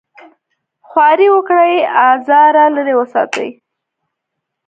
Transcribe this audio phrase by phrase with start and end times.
[0.87, 1.71] خواري وکړي
[2.11, 3.47] ازاره لرې وساتي.